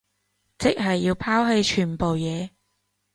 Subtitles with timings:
[0.57, 2.49] 即係要拋棄全部嘢